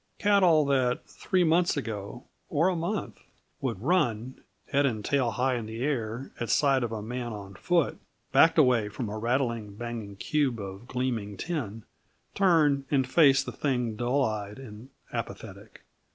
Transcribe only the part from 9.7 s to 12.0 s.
banging cube of gleaming tin,